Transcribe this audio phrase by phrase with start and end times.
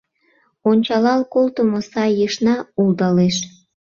[0.69, 3.37] Ончалал колтымо сай ешна улдалеш.